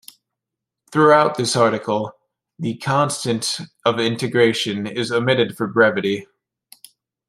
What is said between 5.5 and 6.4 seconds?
for brevity.